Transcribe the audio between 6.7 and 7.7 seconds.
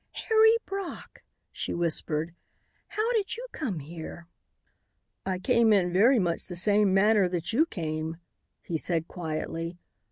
manner that you